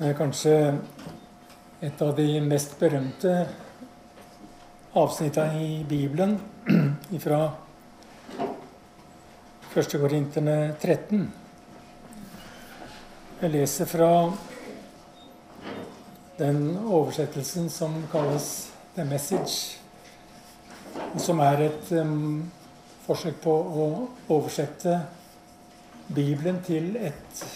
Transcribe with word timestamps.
Er 0.00 0.14
kanskje 0.16 0.54
et 1.84 1.98
av 2.00 2.14
de 2.16 2.38
mest 2.40 2.70
berømte 2.80 3.34
avsnittene 4.96 5.60
i 5.60 5.74
Bibelen 5.84 6.38
fra 7.24 7.40
1. 9.74 9.98
Korinterne 10.00 10.56
13. 10.80 11.26
Jeg 13.42 13.52
leser 13.52 13.92
fra 13.92 14.08
den 16.40 16.64
oversettelsen 16.80 17.68
som 17.68 18.00
kalles 18.08 18.50
'The 18.96 19.04
Message', 19.04 19.76
som 21.20 21.44
er 21.44 21.66
et 21.68 21.92
um, 22.00 22.50
forsøk 23.04 23.44
på 23.44 23.52
å 23.84 23.92
oversette 24.32 25.02
Bibelen 26.08 26.64
til 26.64 26.94
et 26.96 27.48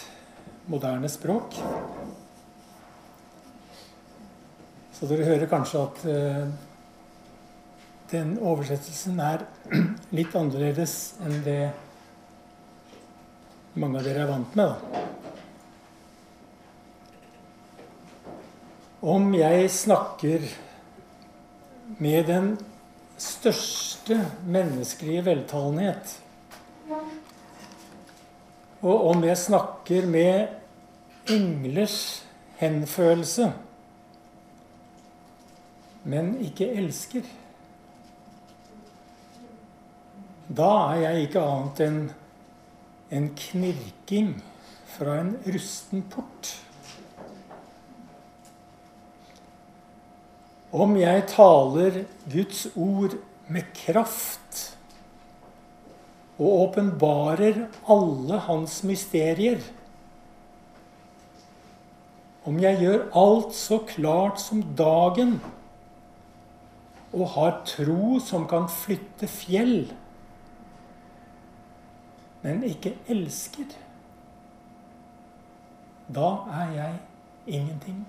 moderne 0.69 1.09
språk. 1.09 1.63
Så 4.95 5.09
dere 5.09 5.25
hører 5.27 5.49
kanskje 5.51 5.79
at 5.83 6.03
uh, 6.07 6.45
den 8.11 8.37
oversettelsen 8.39 9.17
er 9.19 9.41
litt 10.15 10.35
annerledes 10.39 10.93
enn 11.25 11.41
det 11.43 11.59
mange 13.75 13.99
av 13.99 14.07
dere 14.07 14.21
er 14.23 14.29
vant 14.29 14.55
med. 14.55 14.85
Om 19.05 19.35
jeg 19.35 19.67
snakker 19.75 20.47
med 21.99 22.31
den 22.31 22.47
største 23.19 24.21
menneskelige 24.47 25.25
veltalenhet, 25.27 26.15
og 28.85 29.05
om 29.11 29.27
jeg 29.27 29.43
snakker 29.43 30.07
med 30.07 31.35
englers 31.35 31.99
henfølelse 32.63 33.51
men 36.05 36.35
ikke 36.45 36.67
elsker, 36.77 37.25
da 40.45 40.69
er 40.93 40.99
jeg 41.01 41.25
ikke 41.25 41.41
annet 41.41 41.81
enn 41.85 42.01
en 43.15 43.31
knirking 43.39 44.35
fra 44.95 45.17
en 45.23 45.33
rusten 45.49 46.03
port. 46.13 46.51
Om 50.75 50.95
jeg 50.99 51.23
taler 51.31 52.03
Guds 52.29 52.65
ord 52.75 53.15
med 53.47 53.69
kraft 53.77 54.61
og 56.35 56.47
åpenbarer 56.65 57.61
alle 57.87 58.39
hans 58.43 58.81
mysterier 58.83 59.61
Om 62.45 62.57
jeg 62.59 62.81
gjør 62.81 63.05
alt 63.17 63.55
så 63.57 63.79
klart 63.87 64.41
som 64.43 64.59
dagen 64.77 65.37
og 67.15 67.29
har 67.35 67.61
tro 67.67 68.17
som 68.19 68.43
kan 68.49 68.67
flytte 68.71 69.27
fjell, 69.31 69.85
men 72.43 72.63
ikke 72.67 72.91
elsker, 73.09 73.71
da 76.15 76.31
er 76.59 76.73
jeg 76.75 76.97
ingenting. 77.57 78.01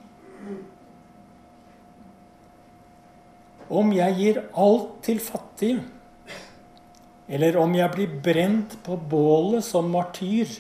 Om 3.73 3.95
jeg 3.97 4.19
gir 4.19 4.43
alt 4.53 4.91
til 5.07 5.23
fattige, 5.23 5.81
eller 7.27 7.57
om 7.59 7.73
jeg 7.75 7.95
blir 7.95 8.19
brent 8.23 8.77
på 8.87 8.99
bålet 9.11 9.65
som 9.67 9.89
martyr, 9.91 10.51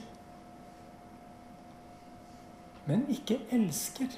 men 2.86 3.04
ikke 3.10 3.40
elsker 3.54 4.14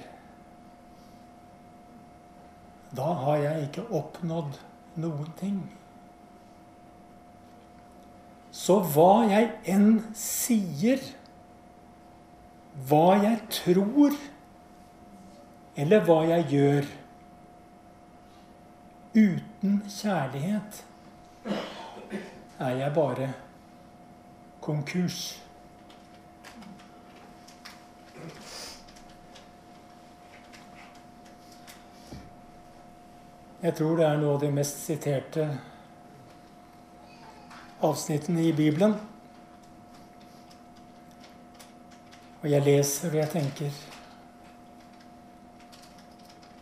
da 2.96 3.12
har 3.22 3.36
jeg 3.42 3.68
ikke 3.68 3.84
oppnådd 3.94 4.56
noen 5.02 5.32
ting. 5.38 5.58
Så 8.54 8.78
hva 8.94 9.26
jeg 9.28 9.50
enn 9.68 10.00
sier, 10.16 11.02
hva 12.88 13.18
jeg 13.20 13.38
tror, 13.52 14.16
eller 15.78 16.06
hva 16.06 16.22
jeg 16.32 16.48
gjør 16.54 16.88
Uten 19.18 19.78
kjærlighet 19.90 20.76
er 22.60 22.74
jeg 22.78 22.92
bare 22.94 23.32
konkurs. 24.62 25.40
Jeg 33.62 33.74
tror 33.74 33.96
det 33.98 34.04
er 34.06 34.18
noe 34.20 34.36
av 34.36 34.42
de 34.44 34.48
mest 34.54 34.76
siterte 34.84 35.44
avsnittene 37.82 38.44
i 38.46 38.52
Bibelen. 38.54 38.94
Og 42.38 42.46
jeg 42.52 42.62
leser 42.62 43.10
og 43.10 43.18
jeg 43.18 43.32
tenker 43.34 43.82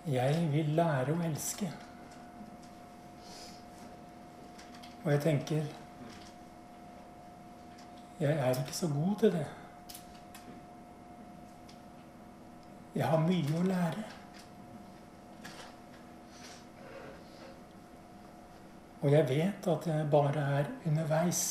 Jeg 0.08 0.48
vil 0.54 0.72
lære 0.78 1.12
å 1.12 1.20
elske. 1.28 1.68
Og 5.04 5.12
jeg 5.12 5.24
tenker 5.28 5.72
Jeg 8.24 8.32
er 8.32 8.64
ikke 8.64 8.80
så 8.80 8.88
god 8.88 9.16
til 9.20 9.36
det. 9.36 9.48
Jeg 12.96 13.04
har 13.04 13.26
mye 13.28 13.60
å 13.60 13.66
lære. 13.68 14.12
Og 19.00 19.12
jeg 19.12 19.28
vet 19.28 19.68
at 19.68 19.86
jeg 19.86 20.08
bare 20.10 20.46
er 20.60 20.70
underveis. 20.86 21.42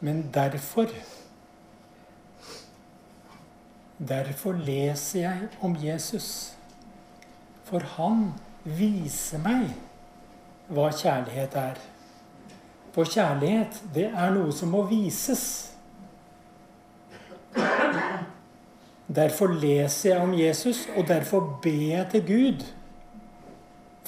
Men 0.00 0.30
derfor 0.34 0.86
Derfor 3.98 4.52
leser 4.52 5.20
jeg 5.20 5.48
om 5.60 5.76
Jesus. 5.82 6.56
For 7.64 7.82
han 7.96 8.28
viser 8.62 9.42
meg 9.42 9.72
hva 10.70 10.90
kjærlighet 10.94 11.56
er. 11.58 11.80
For 12.94 13.08
kjærlighet, 13.08 13.80
det 13.94 14.06
er 14.12 14.30
noe 14.36 14.54
som 14.54 14.70
må 14.70 14.84
vises. 14.86 15.42
Derfor 19.08 19.50
leser 19.58 20.12
jeg 20.12 20.22
om 20.22 20.34
Jesus, 20.36 20.86
og 20.96 21.08
derfor 21.08 21.58
ber 21.62 21.84
jeg 21.90 22.06
til 22.12 22.26
Gud 22.28 22.66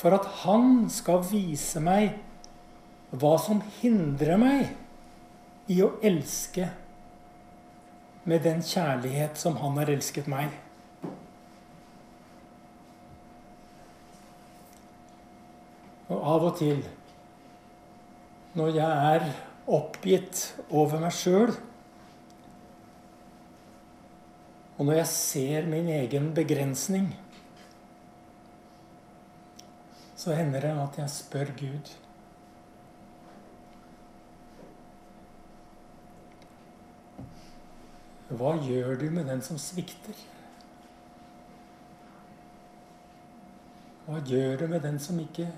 for 0.01 0.17
at 0.17 0.25
han 0.47 0.87
skal 0.89 1.21
vise 1.29 1.81
meg 1.85 2.15
hva 3.11 3.35
som 3.43 3.61
hindrer 3.81 4.39
meg 4.41 4.71
i 5.71 5.81
å 5.85 5.93
elske 6.01 6.71
med 8.25 8.45
den 8.47 8.63
kjærlighet 8.65 9.37
som 9.41 9.59
han 9.61 9.77
har 9.81 9.93
elsket 9.93 10.29
meg. 10.31 10.55
Og 16.11 16.19
av 16.33 16.49
og 16.49 16.57
til, 16.59 16.81
når 18.57 18.77
jeg 18.81 19.15
er 19.15 19.27
oppgitt 19.71 20.47
over 20.75 21.03
meg 21.03 21.15
sjøl, 21.15 21.53
og 24.79 24.87
når 24.89 25.03
jeg 25.03 25.11
ser 25.13 25.69
min 25.69 25.91
egen 25.93 26.33
begrensning 26.35 27.13
så 30.21 30.35
hender 30.37 30.61
det 30.61 30.71
at 30.77 30.99
jeg 31.01 31.11
spør 31.11 31.51
Gud 31.57 31.91
Hva 38.31 38.53
gjør 38.63 38.99
du 39.01 39.09
med 39.11 39.25
den 39.27 39.41
som 39.43 39.57
svikter? 39.59 40.15
Hva 44.07 44.21
gjør 44.29 44.61
du 44.61 44.67
med 44.71 44.85
den 44.87 45.01
som 45.03 45.19
ikke 45.19 45.49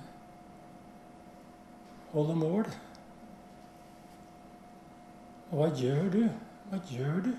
holder 2.15 2.39
mål? 2.41 2.71
Og 5.51 5.59
hva 5.59 5.69
gjør 5.77 6.09
du? 6.15 6.23
Hva 6.71 6.81
gjør 6.89 7.21
du 7.27 7.33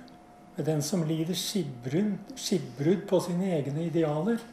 med 0.57 0.68
den 0.69 0.86
som 0.86 1.07
lider 1.09 1.39
skipbrudd 1.39 3.07
på 3.09 3.21
sine 3.25 3.56
egne 3.57 3.88
idealer? 3.88 4.44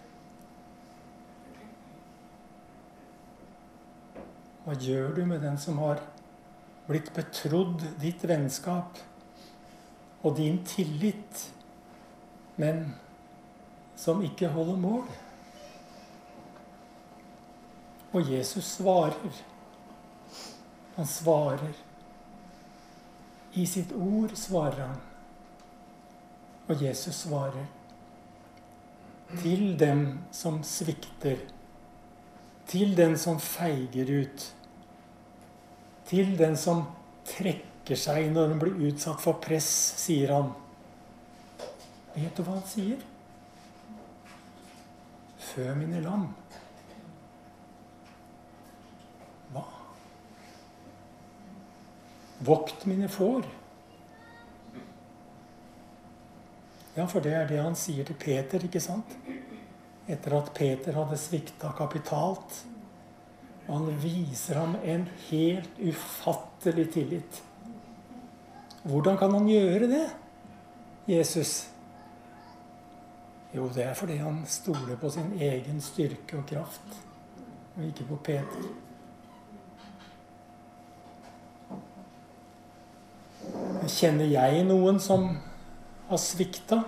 Hva 4.65 4.77
gjør 4.77 5.15
du 5.17 5.23
med 5.27 5.41
den 5.45 5.57
som 5.59 5.79
har 5.81 6.03
blitt 6.89 7.12
betrodd 7.17 7.85
ditt 8.03 8.25
vennskap 8.29 8.99
og 10.21 10.37
din 10.37 10.59
tillit, 10.69 11.47
men 12.61 12.91
som 13.97 14.21
ikke 14.25 14.53
holder 14.53 14.81
mål? 14.81 15.05
Og 18.12 18.33
Jesus 18.33 18.67
svarer. 18.77 19.43
Han 20.97 21.07
svarer. 21.07 21.77
I 23.55 23.67
sitt 23.67 23.93
ord 23.97 24.35
svarer 24.37 24.83
han. 24.87 24.99
Og 26.69 26.83
Jesus 26.83 27.25
svarer 27.25 27.67
til 29.39 29.79
dem 29.79 30.05
som 30.35 30.61
svikter, 30.67 31.39
til 32.71 32.95
den 32.97 33.17
som 33.19 33.41
feiger 33.43 34.11
ut, 34.23 34.47
til 36.07 36.37
den 36.39 36.57
som 36.59 36.85
trekker 37.27 37.99
seg 37.99 38.31
når 38.35 38.53
den 38.53 38.61
blir 38.63 38.91
utsatt 38.91 39.23
for 39.23 39.43
press, 39.43 39.69
sier 39.99 40.31
han. 40.37 40.53
Vet 42.15 42.37
du 42.37 42.45
hva 42.45 42.59
han 42.59 42.67
sier? 42.71 43.03
Fø 45.51 45.67
mine 45.79 46.03
lam. 46.05 46.29
Hva? 49.55 49.65
Vokt 52.47 52.87
mine 52.87 53.11
får. 53.11 53.47
Ja, 56.95 57.07
for 57.07 57.23
det 57.23 57.35
er 57.35 57.47
det 57.51 57.63
han 57.63 57.79
sier 57.79 58.07
til 58.07 58.19
Peter, 58.19 58.63
ikke 58.67 58.83
sant? 58.83 59.19
Etter 60.11 60.35
at 60.41 60.51
Peter 60.57 60.97
hadde 60.99 61.19
svikta 61.21 61.71
kapitalt. 61.79 62.57
Og 63.69 63.77
han 63.77 64.01
viser 64.03 64.59
ham 64.59 64.75
en 64.83 65.07
helt 65.29 65.79
ufattelig 65.79 66.89
tillit. 66.97 67.43
Hvordan 68.83 69.19
kan 69.21 69.35
han 69.37 69.49
gjøre 69.49 69.91
det, 69.91 70.07
Jesus? 71.11 71.69
Jo, 73.55 73.69
det 73.75 73.85
er 73.85 73.95
fordi 73.95 74.17
han 74.17 74.45
stoler 74.47 74.97
på 74.97 75.11
sin 75.11 75.33
egen 75.43 75.81
styrke 75.83 76.39
og 76.39 76.47
kraft, 76.47 76.95
og 77.77 77.85
ikke 77.85 78.07
på 78.12 78.19
Peter. 78.31 78.71
Kjenner 83.91 84.31
jeg 84.31 84.65
noen 84.69 85.01
som 85.03 85.27
har 86.09 86.21
svikta? 86.23 86.81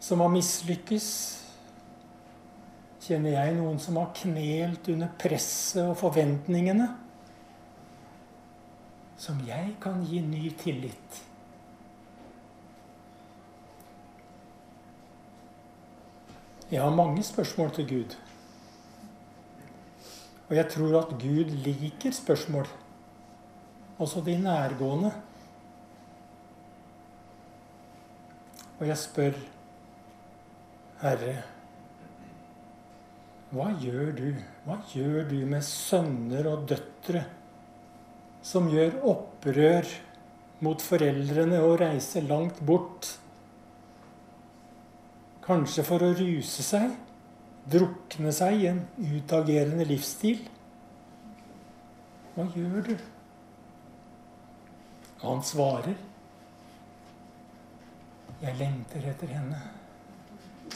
Som 0.00 0.20
har 0.22 0.30
mislykkes? 0.32 1.08
Kjenner 3.08 3.38
jeg 3.38 3.56
noen 3.56 3.78
som 3.80 3.96
har 3.98 4.10
knelt 4.18 4.90
under 4.92 5.10
presset 5.20 5.82
og 5.86 5.96
forventningene? 5.98 6.90
Som 9.18 9.40
jeg 9.48 9.74
kan 9.82 10.04
gi 10.06 10.20
ny 10.22 10.50
tillit? 10.60 11.22
Jeg 16.68 16.82
har 16.84 16.92
mange 16.92 17.22
spørsmål 17.24 17.70
til 17.74 17.88
Gud. 17.88 18.16
Og 20.48 20.56
jeg 20.56 20.68
tror 20.72 20.98
at 21.00 21.14
Gud 21.20 21.50
liker 21.64 22.12
spørsmål, 22.12 22.68
også 23.98 24.20
de 24.24 24.36
nærgående. 24.42 25.12
Og 28.78 28.86
jeg 28.86 28.98
spør, 28.98 29.32
Herre, 30.98 31.36
hva 33.54 33.68
gjør 33.80 34.10
du? 34.16 34.26
Hva 34.66 34.80
gjør 34.92 35.28
du 35.30 35.38
med 35.48 35.62
sønner 35.64 36.48
og 36.50 36.66
døtre 36.68 37.22
som 38.44 38.66
gjør 38.72 38.98
opprør 39.08 39.88
mot 40.64 40.82
foreldrene 40.82 41.62
og 41.62 41.78
reiser 41.80 42.26
langt 42.28 42.60
bort? 42.66 43.12
Kanskje 45.46 45.86
for 45.86 46.04
å 46.04 46.10
ruse 46.18 46.66
seg, 46.66 46.92
drukne 47.70 48.34
seg 48.36 48.58
i 48.58 48.68
en 48.74 48.82
utagerende 48.98 49.86
livsstil. 49.88 50.42
Hva 52.34 52.50
gjør 52.52 52.90
du? 52.90 52.94
Han 55.22 55.40
svarer. 55.46 55.96
Jeg 58.42 58.54
lengter 58.60 59.08
etter 59.08 59.38
henne, 59.38 59.58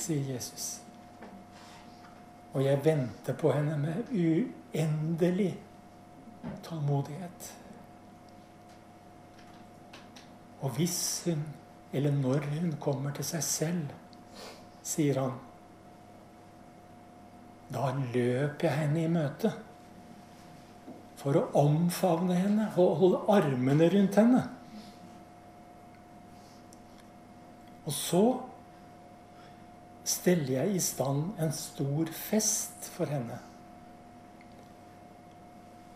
sier 0.01 0.35
Jesus. 0.35 0.81
Og 2.53 2.65
jeg 2.65 2.85
venter 2.85 3.37
på 3.39 3.53
henne 3.55 3.79
med 3.81 4.13
uendelig 4.13 5.53
tålmodighet. 6.65 7.49
Og 10.63 10.71
hvis 10.77 11.23
hun, 11.27 11.43
eller 11.93 12.13
når 12.13 12.47
hun 12.53 12.77
kommer 12.81 13.15
til 13.17 13.27
seg 13.27 13.43
selv, 13.43 13.97
sier 14.83 15.21
han. 15.21 15.35
Da 17.73 17.93
løp 18.15 18.63
jeg 18.63 18.77
henne 18.77 19.05
i 19.05 19.11
møte 19.11 19.53
for 21.23 21.39
å 21.39 21.47
omfavne 21.63 22.37
henne 22.37 22.67
og 22.83 22.97
holde 23.01 23.23
armene 23.33 23.89
rundt 23.93 24.19
henne. 24.19 24.43
Og 27.87 27.95
så 27.95 28.23
steller 30.13 30.53
jeg 30.59 30.77
i 30.77 30.83
stand 30.83 31.33
en 31.41 31.53
stor 31.57 32.11
fest 32.17 32.89
for 32.95 33.11
henne. 33.11 33.39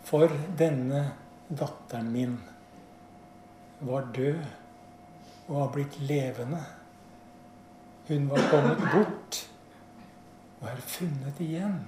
For 0.07 0.31
denne 0.59 1.03
datteren 1.49 2.13
min 2.15 2.37
var 3.81 4.07
død 4.15 4.45
og 5.49 5.61
har 5.61 5.73
blitt 5.75 5.99
levende. 6.01 6.63
Hun 8.09 8.31
var 8.31 8.49
kommet 8.51 8.83
bort 8.93 9.43
og 10.61 10.69
er 10.71 10.81
funnet 10.95 11.41
igjen. 11.43 11.81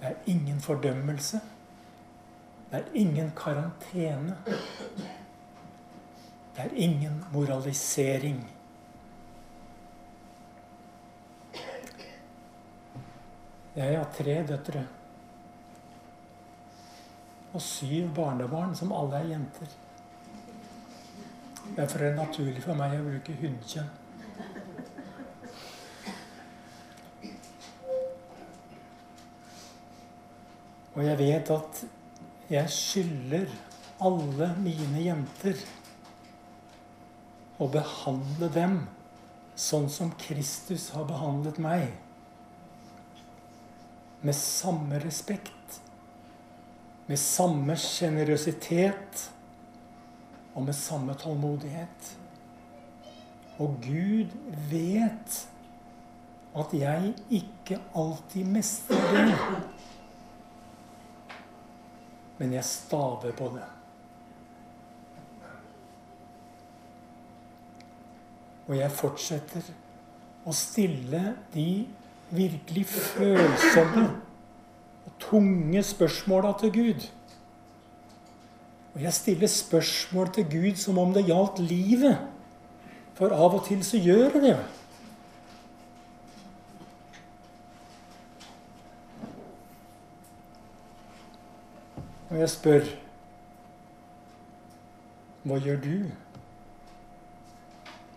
Det 0.00 0.10
er 0.10 0.14
ingen 0.26 0.60
fordømmelse. 0.60 1.40
Det 2.70 2.78
er 2.80 2.94
ingen 2.94 3.32
karantene. 3.36 4.36
Det 6.62 6.70
er 6.70 6.82
ingen 6.84 7.24
moralisering. 7.32 8.36
Jeg 13.76 13.98
har 13.98 14.06
tre 14.14 14.36
døtre. 14.46 14.84
Og 17.52 17.62
syv 17.62 18.14
barnebarn, 18.14 18.76
som 18.76 18.92
alle 18.92 19.16
er 19.16 19.32
jenter. 19.32 19.74
Derfor 21.76 21.98
er 21.98 22.08
det 22.08 22.20
naturlig 22.20 22.62
for 22.62 22.78
meg 22.78 22.94
å 23.00 23.08
bruke 23.10 23.36
hundekjønn. 23.42 23.90
Og 30.94 31.04
jeg 31.08 31.18
vet 31.26 31.54
at 31.58 31.84
jeg 32.54 32.78
skylder 32.78 33.60
alle 34.06 34.54
mine 34.62 35.08
jenter 35.10 35.70
å 37.62 37.68
behandle 37.70 38.48
dem 38.52 38.80
sånn 39.58 39.88
som 39.92 40.10
Kristus 40.18 40.88
har 40.96 41.06
behandlet 41.08 41.60
meg. 41.62 41.92
Med 44.22 44.36
samme 44.38 44.98
respekt, 45.02 45.78
med 47.06 47.20
samme 47.20 47.76
sjenerøsitet 47.78 49.26
og 50.54 50.66
med 50.66 50.76
samme 50.78 51.16
tålmodighet. 51.18 52.12
Og 53.62 53.76
Gud 53.84 54.32
vet 54.70 55.38
at 56.58 56.74
jeg 56.76 57.12
ikke 57.32 57.78
alltid 57.98 58.48
mestrer 58.56 59.30
det. 59.30 59.38
Men 62.38 62.56
jeg 62.56 62.66
staver 62.66 63.34
på 63.38 63.52
det. 63.54 63.68
Og 68.68 68.76
jeg 68.78 68.94
fortsetter 68.94 69.72
å 70.46 70.54
stille 70.54 71.22
de 71.54 71.86
virkelig 72.32 72.86
følsomme 72.88 74.04
og 75.06 75.16
tunge 75.20 75.82
spørsmåla 75.84 76.52
til 76.60 76.72
Gud. 76.72 77.08
Og 78.94 79.02
jeg 79.02 79.12
stiller 79.12 79.46
spørsmål 79.46 80.32
til 80.36 80.46
Gud 80.50 80.76
som 80.76 80.98
om 80.98 81.12
det 81.14 81.26
gjaldt 81.26 81.58
livet. 81.64 82.18
For 83.14 83.32
av 83.32 83.54
og 83.56 83.66
til 83.66 83.84
så 83.84 84.00
gjør 84.00 84.36
det 84.36 84.42
det. 84.42 84.56
Og 92.32 92.38
jeg 92.40 92.48
spør 92.48 92.90
Hva 95.42 95.58
gjør 95.58 95.80
du 95.82 95.96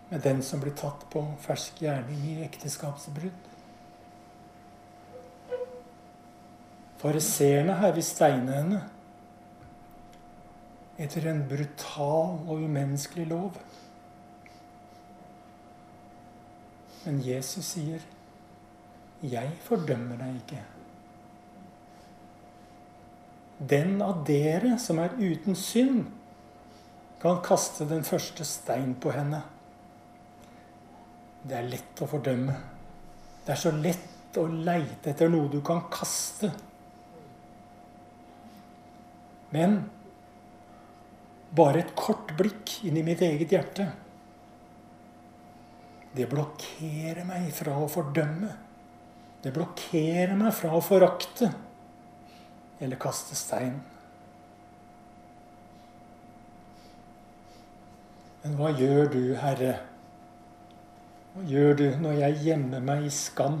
med 0.08 0.20
den 0.22 0.42
som 0.42 0.60
blir 0.62 0.74
tatt 0.78 1.06
på 1.10 1.22
fersk 1.42 1.82
gjerning 1.82 2.22
i 2.30 2.34
ekteskapsbrudd? 2.46 3.52
Fariseerne 7.00 7.74
her 7.80 7.92
vil 7.94 8.06
steine 8.06 8.54
henne 8.56 8.82
etter 10.96 11.26
en 11.28 11.42
brutal 11.48 12.38
og 12.46 12.62
umenneskelig 12.64 13.26
lov. 13.28 13.58
Men 17.04 17.20
Jesus 17.22 17.64
sier, 17.64 18.00
'Jeg 19.22 19.50
fordømmer 19.62 20.16
deg 20.16 20.40
ikke'. 20.40 20.64
Den 23.58 24.02
av 24.02 24.24
dere 24.26 24.78
som 24.78 24.98
er 24.98 25.14
uten 25.18 25.54
synd, 25.54 26.06
kan 27.20 27.38
kaste 27.42 27.88
den 27.88 28.04
første 28.04 28.44
stein 28.44 28.94
på 29.00 29.10
henne. 29.10 29.42
Det 31.46 31.58
er 31.58 31.68
lett 31.70 32.02
å 32.02 32.08
fordømme. 32.10 32.54
Det 33.44 33.54
er 33.54 33.60
så 33.60 33.72
lett 33.74 34.38
å 34.40 34.46
leite 34.50 35.12
etter 35.12 35.30
noe 35.30 35.50
du 35.52 35.60
kan 35.64 35.84
kaste. 35.92 36.50
Men 39.54 39.78
bare 41.56 41.84
et 41.84 41.94
kort 41.96 42.34
blikk 42.36 42.80
inn 42.88 42.98
i 42.98 43.06
mitt 43.06 43.22
eget 43.24 43.54
hjerte 43.54 43.86
det 46.16 46.24
blokkerer 46.30 47.26
meg 47.28 47.50
fra 47.52 47.74
å 47.76 47.88
fordømme. 47.92 48.48
Det 49.42 49.52
blokkerer 49.52 50.32
meg 50.38 50.54
fra 50.56 50.72
å 50.72 50.80
forakte 50.80 51.50
eller 52.80 53.00
kaste 53.00 53.36
stein. 53.36 53.76
Men 58.42 58.56
hva 58.56 58.70
gjør 58.78 59.12
du, 59.12 59.20
Herre? 59.42 59.74
Hva 61.36 61.42
gjør 61.44 61.74
du 61.76 61.88
når 62.00 62.14
jeg 62.16 62.36
gjemmer 62.46 62.80
meg 62.80 63.02
i 63.04 63.10
skam? 63.12 63.58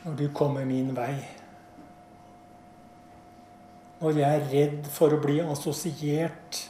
Når 0.00 0.14
du 0.16 0.22
kommer 0.32 0.64
min 0.64 0.94
vei? 0.96 1.12
Når 3.98 4.20
jeg 4.22 4.38
er 4.38 4.46
redd 4.48 4.88
for 4.88 5.12
å 5.12 5.18
bli 5.20 5.34
assosiert 5.44 6.62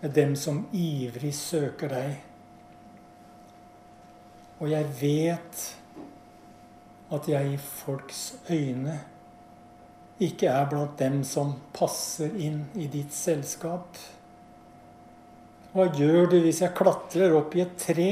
med 0.00 0.14
dem 0.16 0.32
som 0.40 0.62
ivrig 0.72 1.34
søker 1.36 1.92
deg? 1.92 2.14
Og 4.56 4.72
jeg 4.72 4.88
vet 5.02 5.66
at 7.12 7.28
jeg 7.28 7.52
i 7.58 7.60
folks 7.60 8.22
øyne 8.48 8.96
ikke 10.16 10.48
er 10.48 10.72
blant 10.72 10.96
dem 10.96 11.20
som 11.28 11.58
passer 11.76 12.32
inn 12.40 12.62
i 12.80 12.88
ditt 12.88 13.12
selskap. 13.12 14.00
Hva 15.70 15.86
gjør 15.94 16.32
du 16.32 16.40
hvis 16.42 16.64
jeg 16.64 16.74
klatrer 16.74 17.34
opp 17.38 17.54
i 17.54 17.62
et 17.62 17.74
tre 17.78 18.10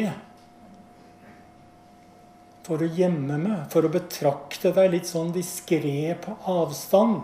for 2.68 2.84
å 2.84 2.90
gjemme 2.92 3.38
meg, 3.40 3.64
for 3.72 3.86
å 3.86 3.90
betrakte 3.90 4.70
deg 4.76 4.92
litt 4.92 5.08
sånn 5.08 5.32
diskré 5.34 6.12
på 6.22 6.36
avstand? 6.52 7.22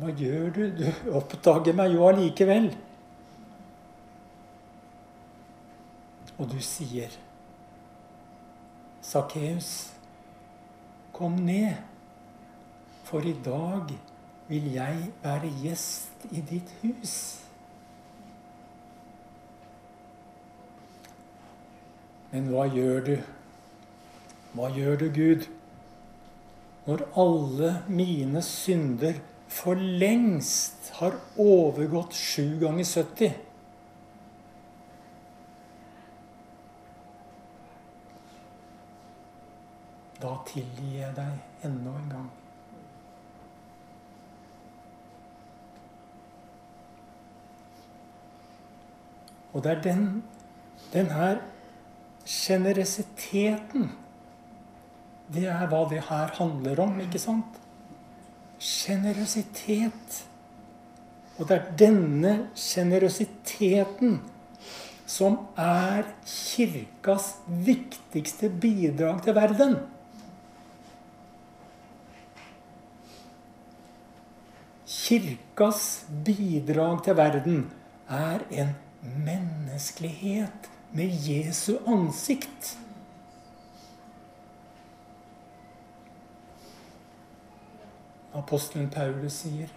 Hva 0.00 0.08
gjør 0.16 0.48
du? 0.56 0.62
Du 0.80 1.12
oppdager 1.14 1.76
meg 1.76 1.92
jo 1.94 2.06
allikevel. 2.08 2.70
Og 6.40 6.48
du 6.50 6.56
sier, 6.64 7.12
Sakkeus, 9.04 9.92
kom 11.14 11.36
ned, 11.44 11.76
for 13.06 13.22
i 13.28 13.36
dag 13.44 13.92
vil 14.48 14.72
jeg 14.74 15.12
være 15.22 15.52
gjest 15.62 16.26
i 16.32 16.40
ditt 16.40 16.72
hus. 16.80 17.41
Men 22.32 22.48
hva 22.48 22.64
gjør 22.72 23.02
du? 23.04 23.16
Hva 24.56 24.70
gjør 24.72 24.96
du, 25.02 25.06
Gud, 25.12 25.44
når 26.86 27.04
alle 27.20 27.72
mine 27.92 28.40
synder 28.44 29.20
for 29.52 29.76
lengst 29.76 30.88
har 30.96 31.18
overgått 31.40 32.16
sju 32.16 32.56
ganger 32.60 32.88
70? 32.88 33.36
Da 40.22 40.34
tilgir 40.48 40.98
jeg 41.02 41.14
deg 41.20 41.68
enda 41.68 41.96
en 42.00 42.12
gang. 42.16 42.28
Og 49.52 49.64
det 49.64 49.76
er 49.76 49.82
den, 49.84 50.22
den 50.92 51.10
her 51.12 51.42
Sjenerøsiteten, 52.28 53.88
det 55.32 55.46
er 55.50 55.64
hva 55.70 55.82
det 55.90 56.02
her 56.08 56.34
handler 56.38 56.82
om, 56.84 57.00
ikke 57.02 57.20
sant? 57.22 57.56
Sjenerøsitet. 58.62 60.20
Og 61.38 61.48
det 61.48 61.56
er 61.56 61.72
denne 61.80 62.34
sjenerøsiteten 62.58 64.20
som 65.08 65.38
er 65.58 66.06
Kirkas 66.24 67.32
viktigste 67.66 68.48
bidrag 68.62 69.22
til 69.24 69.34
verden. 69.36 69.74
Kirkas 74.86 76.04
bidrag 76.24 77.02
til 77.04 77.18
verden 77.18 77.64
er 78.08 78.44
en 78.50 78.76
menneskelighet 79.02 80.70
med 80.92 81.08
Jesu 81.08 81.78
ansikt. 81.86 82.78
Apostelen 88.32 88.90
Paulus 88.90 89.42
sier 89.44 89.72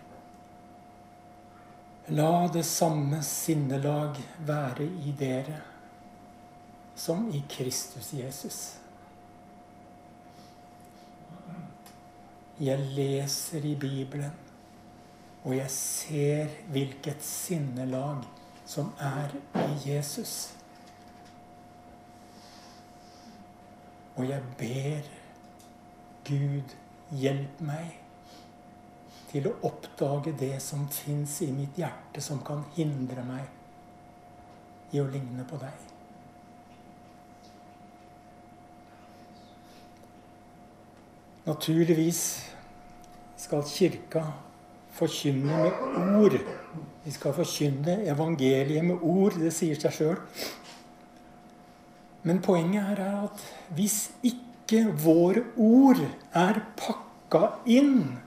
La 2.08 2.48
det 2.54 2.64
samme 2.64 3.24
sinnelag 3.26 4.20
være 4.46 4.86
i 4.86 5.14
dere 5.18 5.62
som 6.96 7.26
i 7.34 7.42
Kristus 7.50 8.14
Jesus. 8.14 8.60
Jeg 12.60 12.80
leser 12.96 13.66
i 13.66 13.74
Bibelen, 13.76 14.32
og 15.44 15.58
jeg 15.58 15.72
ser 15.72 16.54
hvilket 16.72 17.24
sinnelag 17.26 18.22
som 18.66 18.94
er 19.02 19.34
i 19.66 19.90
Jesus. 19.90 20.54
Og 24.16 24.30
jeg 24.30 24.42
ber 24.60 25.08
Gud, 26.26 26.76
hjelp 27.12 27.60
meg 27.68 27.98
til 29.30 29.50
å 29.50 29.58
oppdage 29.68 30.32
det 30.40 30.56
som 30.64 30.88
fins 30.90 31.42
i 31.44 31.52
mitt 31.54 31.78
hjerte, 31.78 32.24
som 32.24 32.40
kan 32.46 32.64
hindre 32.78 33.26
meg 33.28 34.96
i 34.96 35.02
å 35.02 35.10
ligne 35.12 35.44
på 35.50 35.60
deg. 35.60 35.92
Naturligvis 41.46 42.22
skal 43.38 43.62
Kirka 43.70 44.24
forkynne 44.96 45.60
med 45.62 46.16
ord. 46.18 46.40
Vi 47.04 47.12
skal 47.14 47.36
forkynne 47.38 48.00
evangeliet 48.10 48.86
med 48.88 49.04
ord. 49.04 49.36
Det 49.38 49.52
sier 49.54 49.78
seg 49.78 49.94
sjøl. 49.94 50.22
Men 52.26 52.42
poenget 52.42 52.84
her 52.88 53.02
er 53.06 53.18
at 53.28 53.42
hvis 53.78 54.10
ikke 54.26 54.82
våre 55.04 55.44
ord 55.62 56.02
er 56.34 56.62
pakka 56.80 57.52
inn 57.70 58.18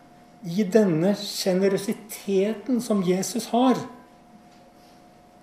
i 0.46 0.62
denne 0.62 1.16
sjenerøsiteten 1.18 2.78
som 2.84 3.02
Jesus 3.02 3.48
har, 3.50 3.80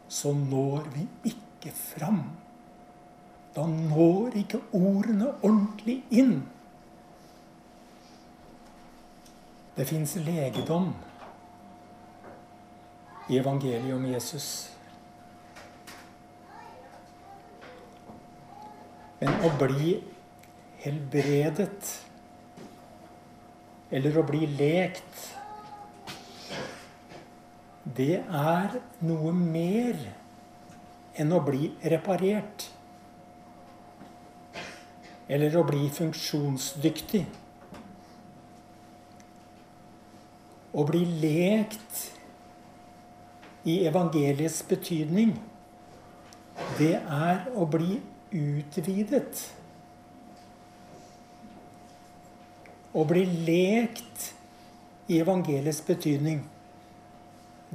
så 0.07 0.31
når 0.31 0.87
vi 0.93 1.03
ikke 1.33 1.73
fram. 1.75 2.21
Da 3.55 3.65
når 3.67 4.37
ikke 4.39 4.61
ordene 4.71 5.33
ordentlig 5.43 5.97
inn. 6.15 6.37
Det 9.75 9.87
fins 9.87 10.15
legedom 10.23 10.93
i 13.27 13.39
evangeliet 13.39 13.95
om 13.95 14.07
Jesus. 14.07 14.74
Men 19.21 19.31
å 19.47 19.51
bli 19.59 19.95
helbredet 20.83 21.93
eller 23.95 24.17
å 24.17 24.23
bli 24.27 24.47
lekt, 24.57 25.21
det 27.95 28.17
er 28.19 28.79
noe 29.05 29.31
mer 29.35 29.99
enn 31.21 31.31
å 31.31 31.39
bli 31.45 31.69
reparert. 31.93 32.65
Eller 35.31 35.55
å 35.57 35.63
bli 35.65 35.87
funksjonsdyktig. 35.93 37.23
Å 40.75 40.83
bli 40.85 41.05
lekt 41.21 42.01
i 43.65 43.77
evangeliets 43.87 44.59
betydning, 44.67 45.31
det 46.77 46.97
er 46.99 47.47
å 47.55 47.65
bli 47.69 48.01
utvidet. 48.35 49.41
Å 52.95 53.03
bli 53.07 53.25
lekt 53.47 54.31
i 55.11 55.19
evangeliets 55.19 55.81
betydning, 55.85 56.43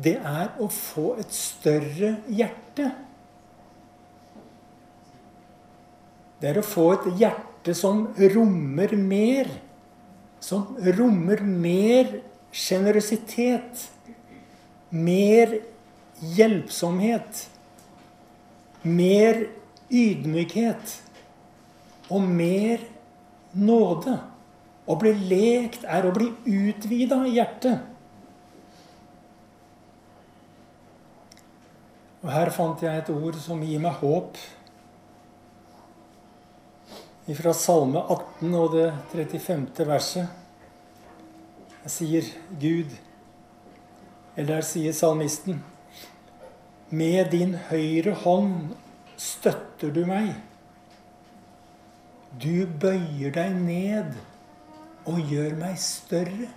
det 0.00 0.16
er 0.16 0.54
å 0.62 0.68
få 0.72 1.14
et 1.20 1.32
større 1.34 2.14
hjerte. 2.30 2.88
Det 6.40 6.48
er 6.48 6.60
å 6.60 6.64
få 6.64 6.86
et 6.94 7.08
hjerte 7.20 7.74
som 7.76 8.06
rommer 8.16 8.94
mer. 8.96 9.50
Som 10.40 10.78
rommer 10.96 11.42
mer 11.44 12.20
sjenerøsitet. 12.50 13.88
mer 14.90 15.60
hjelpsomhet, 16.20 17.44
mer 18.82 19.46
ydmykhet 19.90 20.96
og 22.10 22.26
mer 22.26 22.82
nåde. 23.52 24.16
Å 24.90 24.96
bli 24.98 25.12
lekt 25.30 25.84
er 25.86 26.06
å 26.06 26.14
bli 26.14 26.30
utvida 26.46 27.20
i 27.28 27.36
hjertet. 27.36 27.86
Og 32.20 32.28
her 32.34 32.50
fant 32.52 32.82
jeg 32.84 33.00
et 33.00 33.12
ord 33.12 33.38
som 33.40 33.62
gir 33.64 33.80
meg 33.80 34.00
håp. 34.02 34.40
Fra 37.30 37.52
Salme 37.54 38.00
18 38.10 38.54
og 38.58 38.72
det 38.74 38.88
35. 39.12 39.68
verset. 39.86 40.26
Jeg 41.84 41.92
sier 41.94 42.26
Gud, 42.60 42.90
eller 44.34 44.56
der 44.58 44.66
sier 44.66 44.92
salmisten, 44.92 45.62
med 46.90 47.30
din 47.32 47.54
høyre 47.70 48.12
hånd 48.24 48.74
støtter 49.20 49.92
du 49.92 50.04
meg. 50.08 50.32
Du 52.40 52.64
bøyer 52.80 53.34
deg 53.34 53.56
ned 53.58 54.16
og 55.10 55.20
gjør 55.28 55.56
meg 55.60 55.78
større. 55.82 56.48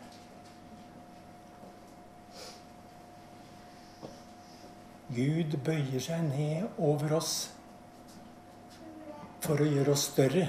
Gud 5.13 5.57
bøyer 5.65 6.01
seg 6.01 6.23
ned 6.29 6.79
over 6.81 7.17
oss 7.19 7.33
for 9.43 9.59
å 9.59 9.67
gjøre 9.67 9.93
oss 9.93 10.07
større. 10.13 10.47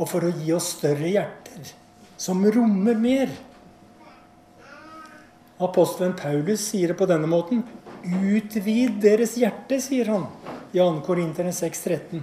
Og 0.00 0.08
for 0.08 0.26
å 0.26 0.32
gi 0.34 0.50
oss 0.56 0.72
større 0.78 1.12
hjerter 1.12 1.72
som 2.20 2.42
rommer 2.54 2.98
mer. 2.98 3.32
Apostelen 5.62 6.16
Paulus 6.18 6.64
sier 6.72 6.90
det 6.90 6.98
på 6.98 7.06
denne 7.06 7.30
måten. 7.30 7.62
Utvid 8.02 8.98
deres 9.02 9.36
hjerte, 9.38 9.78
sier 9.80 10.08
han 10.10 10.24
i 10.72 10.80
2. 10.80 10.86
Korinterne 11.06 11.52
6,13. 11.54 12.22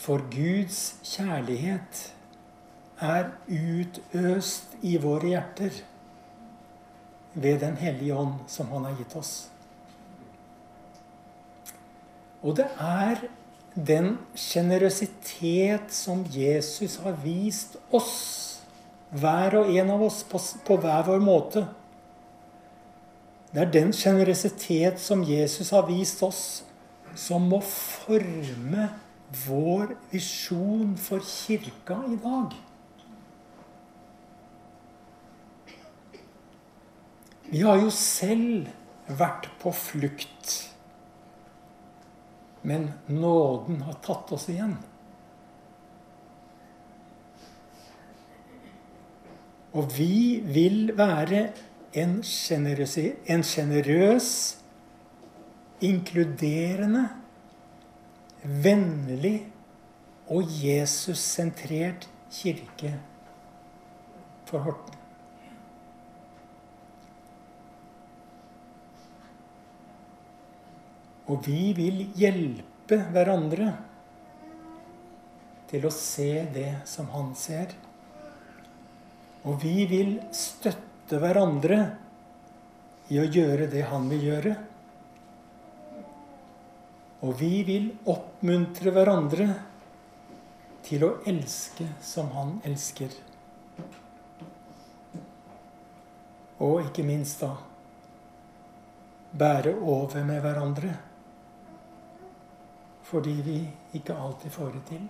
For 0.00 0.24
Guds 0.32 0.78
kjærlighet 1.04 2.06
er 3.04 3.28
utøst 3.46 4.72
i 4.80 4.96
våre 5.02 5.34
hjerter 5.34 5.82
ved 7.34 7.60
Den 7.60 7.76
hellige 7.76 8.16
ånd 8.16 8.40
som 8.48 8.72
Han 8.72 8.88
har 8.88 8.96
gitt 8.98 9.14
oss. 9.20 9.34
Og 12.40 12.56
det 12.56 12.66
er 12.80 13.28
den 13.74 14.16
sjenerøsitet 14.34 15.92
som 15.94 16.24
Jesus 16.30 16.96
har 17.04 17.18
vist 17.22 17.76
oss, 17.94 18.62
hver 19.10 19.56
og 19.60 19.70
en 19.74 19.92
av 19.94 20.02
oss, 20.06 20.22
på, 20.26 20.40
på 20.66 20.78
hver 20.82 21.04
vår 21.06 21.22
måte. 21.22 21.66
Det 23.50 23.64
er 23.64 23.70
den 23.74 23.92
sjenerøsitet 23.94 25.00
som 25.02 25.24
Jesus 25.26 25.72
har 25.74 25.86
vist 25.88 26.22
oss, 26.22 26.42
som 27.18 27.48
må 27.50 27.58
forme 27.66 28.88
vår 29.46 29.94
visjon 30.12 30.96
for 30.98 31.22
kirka 31.26 31.98
i 32.06 32.18
dag. 32.22 32.54
Vi 37.50 37.64
har 37.66 37.80
jo 37.82 37.90
selv 37.90 38.68
vært 39.18 39.48
på 39.58 39.72
flukt. 39.74 40.52
Men 42.62 42.90
nåden 43.06 43.82
har 43.82 43.98
tatt 44.04 44.32
oss 44.32 44.48
igjen. 44.52 44.76
Og 49.70 49.92
vi 49.94 50.40
vil 50.44 50.90
være 50.98 51.44
en 52.00 52.18
sjenerøs, 52.26 54.30
inkluderende 55.80 57.06
vennlig 58.42 59.36
og 60.30 60.50
Jesus-sentrert 60.60 62.08
kirke 62.30 62.94
for 64.48 64.66
Horten. 64.66 64.99
Og 71.30 71.46
vi 71.46 71.70
vil 71.76 72.02
hjelpe 72.18 72.98
hverandre 73.14 73.70
til 75.70 75.86
å 75.86 75.92
se 75.94 76.32
det 76.50 76.82
som 76.90 77.10
han 77.14 77.30
ser. 77.38 77.76
Og 79.46 79.60
vi 79.62 79.86
vil 79.88 80.16
støtte 80.34 81.20
hverandre 81.22 81.78
i 83.10 83.20
å 83.22 83.26
gjøre 83.26 83.70
det 83.70 83.86
han 83.92 84.10
vil 84.10 84.26
gjøre. 84.26 84.56
Og 87.20 87.34
vi 87.38 87.62
vil 87.68 87.90
oppmuntre 88.10 88.92
hverandre 88.96 89.48
til 90.86 91.04
å 91.06 91.12
elske 91.28 91.86
som 92.02 92.30
han 92.34 92.56
elsker. 92.66 93.12
Og 96.60 96.88
ikke 96.88 97.04
minst 97.06 97.44
da 97.44 97.54
bære 99.30 99.76
over 99.78 100.24
med 100.26 100.42
hverandre. 100.42 101.09
Fordi 103.10 103.30
vi 103.30 103.56
ikke 103.98 104.14
alltid 104.14 104.50
får 104.50 104.70
det 104.76 104.82
til. 104.88 105.08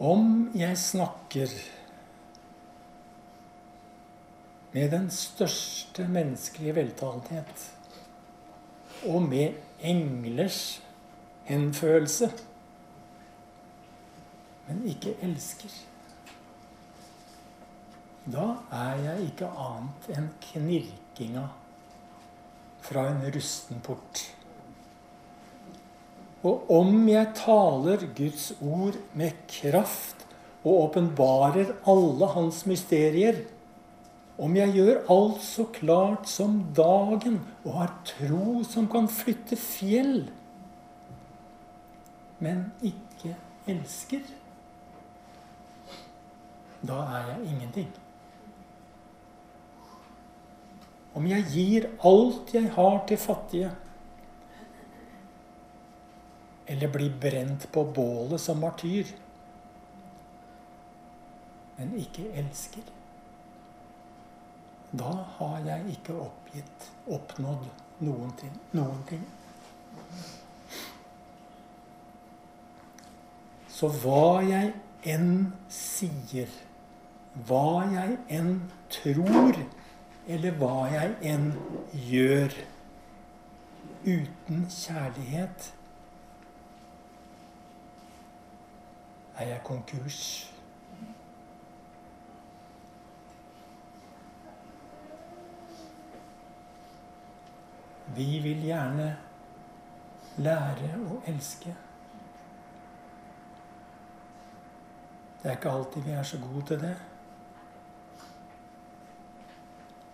Om 0.00 0.52
jeg 0.54 0.78
snakker 0.78 1.50
med 4.72 4.90
den 4.90 5.10
største 5.10 6.06
menneskelige 6.08 6.74
veltalenhet 6.74 7.66
og 9.06 9.22
med 9.22 9.58
englers 9.80 10.82
henfølelse, 11.44 12.30
men 14.68 14.86
ikke 14.86 15.16
elsker. 15.22 15.89
Da 18.28 18.50
er 18.68 18.98
jeg 19.00 19.30
ikke 19.30 19.48
annet 19.48 20.10
enn 20.12 20.26
knirkinga 20.44 21.46
fra 22.84 23.06
en 23.08 23.22
rusten 23.32 23.80
port. 23.84 24.26
Og 26.44 26.68
om 26.72 27.08
jeg 27.08 27.32
taler 27.36 28.04
Guds 28.16 28.50
ord 28.60 28.96
med 29.16 29.36
kraft 29.48 30.26
og 30.64 30.86
åpenbarer 30.86 31.72
alle 31.88 32.28
hans 32.34 32.62
mysterier, 32.68 33.40
om 34.40 34.56
jeg 34.56 34.72
gjør 34.72 35.00
alt 35.12 35.40
så 35.44 35.66
klart 35.72 36.28
som 36.28 36.60
dagen 36.76 37.40
og 37.64 37.74
har 37.76 37.96
tro 38.08 38.60
som 38.68 38.88
kan 38.88 39.08
flytte 39.12 39.56
fjell, 39.60 40.30
men 42.40 42.70
ikke 42.80 43.34
elsker, 43.68 44.24
da 46.80 47.02
er 47.18 47.34
jeg 47.34 47.50
ingenting. 47.50 47.90
Om 51.14 51.26
jeg 51.26 51.46
gir 51.50 51.88
alt 52.06 52.54
jeg 52.54 52.70
har 52.76 53.00
til 53.08 53.18
fattige, 53.18 53.72
eller 56.70 56.92
blir 56.94 57.10
brent 57.20 57.66
på 57.74 57.82
bålet 57.94 58.40
som 58.40 58.60
martyr, 58.62 59.10
men 61.80 61.96
ikke 61.98 62.28
elsker 62.38 62.86
da 64.90 65.10
har 65.38 65.60
jeg 65.66 65.94
ikke 65.94 66.16
oppgitt, 66.18 66.86
oppnådd 67.06 67.66
noen 68.02 68.32
ting. 68.40 68.54
Noen 68.74 69.02
ting. 69.06 69.22
Så 73.70 73.90
hva 74.02 74.40
jeg 74.44 74.72
enn 75.14 75.52
sier, 75.72 76.50
hva 77.46 77.86
jeg 77.92 78.18
enn 78.34 78.56
tror, 78.90 79.60
eller 80.30 80.54
hva 80.60 80.84
jeg 80.92 81.14
enn 81.26 81.48
gjør 82.06 82.54
uten 84.04 84.62
kjærlighet, 84.70 85.74
er 89.40 89.48
jeg 89.48 89.60
konkurs. 89.64 90.20
Vi 98.14 98.38
vil 98.44 98.62
gjerne 98.66 99.10
lære 100.38 100.94
å 101.10 101.20
elske. 101.30 101.74
Det 105.40 105.48
er 105.48 105.56
ikke 105.56 105.70
alltid 105.72 106.04
vi 106.04 106.18
er 106.20 106.26
så 106.26 106.38
gode 106.42 106.66
til 106.70 106.82
det. 106.82 106.96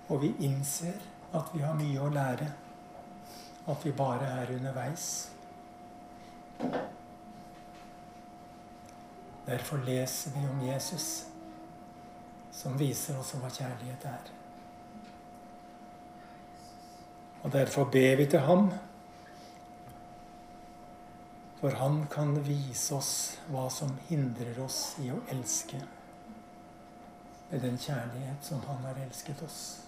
Og 0.09 0.23
vi 0.23 0.35
innser 0.47 1.01
at 1.35 1.51
vi 1.55 1.63
har 1.65 1.75
mye 1.79 2.03
å 2.03 2.11
lære. 2.13 2.49
At 3.67 3.83
vi 3.85 3.93
bare 3.97 4.29
er 4.43 4.53
underveis. 4.55 5.09
Derfor 9.47 9.83
leser 9.87 10.31
vi 10.35 10.43
om 10.49 10.63
Jesus, 10.67 11.27
som 12.51 12.79
viser 12.79 13.19
oss 13.19 13.35
hva 13.39 13.51
kjærlighet 13.51 14.07
er. 14.11 14.33
Og 17.43 17.53
derfor 17.53 17.85
ber 17.85 18.17
vi 18.19 18.27
til 18.27 18.43
ham. 18.43 18.71
For 21.61 21.71
han 21.79 22.03
kan 22.11 22.35
vise 22.47 22.95
oss 22.95 23.13
hva 23.51 23.69
som 23.71 23.95
hindrer 24.09 24.59
oss 24.65 24.97
i 25.03 25.11
å 25.15 25.23
elske 25.33 25.79
med 27.51 27.63
den 27.63 27.79
kjærlighet 27.79 28.43
som 28.45 28.63
han 28.67 28.83
har 28.85 28.99
elsket 29.07 29.43
oss. 29.47 29.86